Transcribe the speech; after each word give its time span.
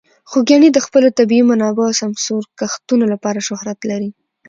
خوږیاڼي 0.29 0.69
د 0.73 0.77
خپلو 0.85 1.07
طبیعي 1.19 1.43
منابعو 1.49 1.87
او 1.89 1.97
سمسور 2.01 2.43
کښتونو 2.59 3.05
لپاره 3.13 3.45
شهرت 3.47 3.79
لري. 3.89 4.09